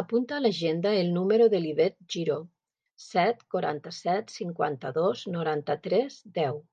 Apunta 0.00 0.36
a 0.36 0.42
l'agenda 0.42 0.92
el 0.98 1.10
número 1.16 1.48
de 1.56 1.60
l'Ivette 1.64 1.98
Giro: 2.16 2.36
set, 3.06 3.42
quaranta-set, 3.56 4.32
cinquanta-dos, 4.38 5.26
noranta-tres, 5.40 6.22
deu. 6.42 6.64